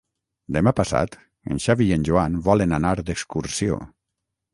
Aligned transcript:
Demà 0.55 0.71
passat 0.77 1.17
en 1.55 1.61
Xavi 1.65 1.87
i 1.89 1.93
en 1.97 2.07
Joan 2.09 2.39
volen 2.47 2.73
anar 2.79 2.95
d'excursió. 3.11 3.79